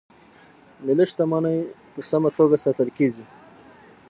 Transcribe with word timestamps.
ملي 0.85 1.05
شتمنۍ 1.11 1.57
په 1.93 2.01
سمه 2.09 2.29
توګه 2.37 2.55
ساتل 2.63 2.89
کیږي. 2.97 3.23